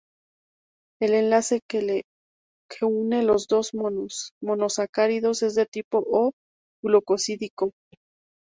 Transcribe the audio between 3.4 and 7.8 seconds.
dos monosacáridos es de tipo O-glucosídico.